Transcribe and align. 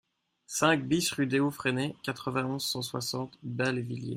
cinq 0.47 0.83
BIS 0.87 1.11
rue 1.11 1.27
des 1.27 1.39
Hauts 1.39 1.51
Fresnais, 1.51 1.95
quatre-vingt-onze, 2.01 2.63
cent 2.65 2.81
soixante, 2.81 3.37
Ballainvilliers 3.43 4.09